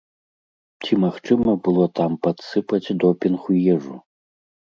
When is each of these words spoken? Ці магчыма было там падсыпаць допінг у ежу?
Ці 0.85 0.93
магчыма 1.03 1.53
было 1.67 1.85
там 1.99 2.11
падсыпаць 2.25 2.95
допінг 3.05 3.39
у 3.53 3.61
ежу? 3.77 3.95